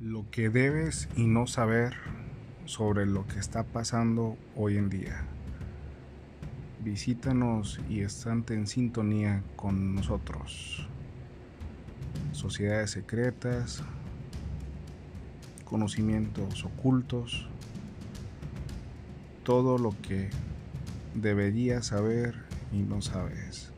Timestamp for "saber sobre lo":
1.48-3.26